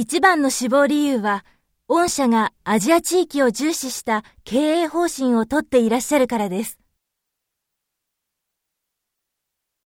[0.00, 1.44] 一番の死亡理由は、
[1.88, 6.78] 御社がアジア地域を重視した経営方針をとっていらっしゃるからです。